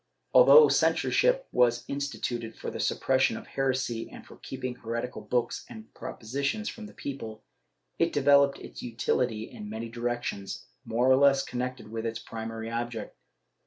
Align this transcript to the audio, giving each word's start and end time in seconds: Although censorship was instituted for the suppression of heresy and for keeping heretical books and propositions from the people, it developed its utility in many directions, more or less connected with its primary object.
Although 0.33 0.67
censorship 0.69 1.47
was 1.51 1.85
instituted 1.87 2.55
for 2.55 2.71
the 2.71 2.79
suppression 2.79 3.37
of 3.37 3.45
heresy 3.45 4.09
and 4.09 4.25
for 4.25 4.37
keeping 4.37 4.73
heretical 4.73 5.21
books 5.21 5.63
and 5.69 5.93
propositions 5.93 6.67
from 6.69 6.87
the 6.87 6.93
people, 6.95 7.43
it 7.99 8.11
developed 8.11 8.57
its 8.57 8.81
utility 8.81 9.43
in 9.43 9.69
many 9.69 9.89
directions, 9.89 10.65
more 10.85 11.07
or 11.07 11.17
less 11.17 11.43
connected 11.45 11.91
with 11.91 12.07
its 12.07 12.17
primary 12.17 12.71
object. 12.71 13.15